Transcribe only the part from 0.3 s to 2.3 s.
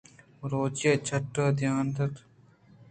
بلوچی چٹّ ءَ یل داتگ